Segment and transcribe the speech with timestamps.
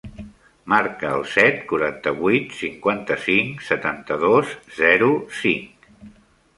[0.71, 5.93] Marca el set, quaranta-vuit, cinquanta-cinc, setanta-dos, zero, cinc.